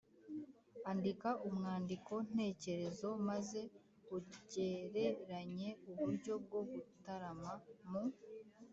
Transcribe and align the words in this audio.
andika 0.91 1.29
umwandiko 1.47 2.13
ntekerezo 2.31 3.07
maze 3.29 3.61
ugereranye 4.17 5.69
uburyo 5.89 6.33
bwo 6.43 6.61
gutarama 6.71 7.51
mu 7.89 8.03